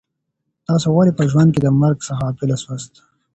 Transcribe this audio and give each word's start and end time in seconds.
تاسي 0.65 0.87
ولي 0.95 1.11
په 1.17 1.23
ژوند 1.31 1.49
کي 1.55 1.59
د 1.63 1.67
مرګ 1.81 1.97
څخه 2.07 2.21
غافله 2.27 2.55
سواست؟ 2.63 2.93